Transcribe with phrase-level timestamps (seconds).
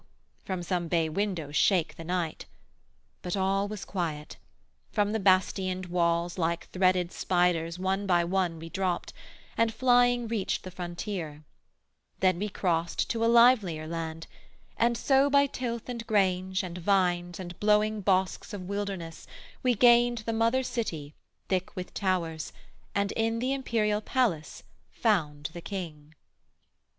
[0.43, 2.47] from some bay window shake the night;
[3.21, 4.37] But all was quiet:
[4.91, 9.13] from the bastioned walls Like threaded spiders, one by one, we dropt,
[9.55, 11.43] And flying reached the frontier:
[12.19, 14.25] then we crost To a livelier land;
[14.75, 19.27] and so by tilth and grange, And vines, and blowing bosks of wilderness,
[19.61, 21.13] We gained the mother city
[21.47, 22.51] thick with towers,
[22.95, 26.15] And in the imperial palace found the king.